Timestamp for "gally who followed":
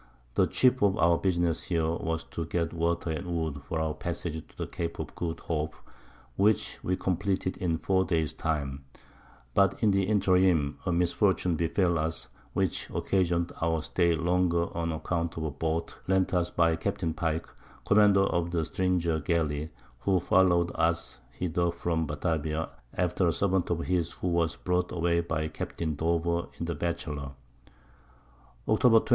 19.19-20.71